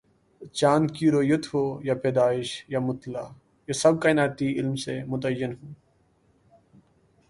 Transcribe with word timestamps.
چاند 0.53 0.91
کی 0.91 1.11
رویت 1.11 1.53
ہو 1.53 1.79
یا 1.83 1.95
پیدائش 1.95 2.65
یا 2.67 2.79
مطلع، 2.79 3.23
یہ 3.67 3.73
سب 3.73 4.01
کائناتی 4.01 4.47
علم 4.59 4.75
سے 4.75 5.03
متعین 5.03 5.53
ہوں۔ 5.63 5.73